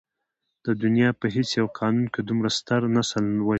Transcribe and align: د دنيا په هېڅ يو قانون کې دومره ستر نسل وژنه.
د 0.65 0.67
دنيا 0.83 1.09
په 1.19 1.25
هېڅ 1.35 1.49
يو 1.59 1.67
قانون 1.79 2.05
کې 2.13 2.21
دومره 2.29 2.49
ستر 2.57 2.81
نسل 2.95 3.25
وژنه. 3.45 3.49